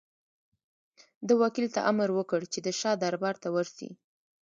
ده 1.27 1.33
وکیل 1.41 1.67
ته 1.75 1.79
امر 1.91 2.09
وکړ 2.13 2.41
چې 2.53 2.59
د 2.61 2.67
شاه 2.79 2.95
دربار 3.03 3.35
ته 3.43 3.47
ورسي. 3.55 3.89